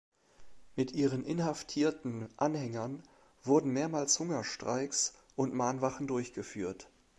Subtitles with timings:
[0.75, 3.03] Mit ihren inhaftierten Anhängern
[3.43, 6.89] wurden mehrmals Hungerstreiks und Mahnwachen durchgeführt.